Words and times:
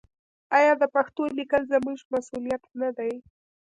آیا 0.57 0.73
د 0.81 0.83
پښتو 0.95 1.21
لیکل 1.37 1.63
زموږ 1.73 1.97
مسوولیت 2.13 2.63
نه 2.81 2.89
دی؟ 2.97 3.13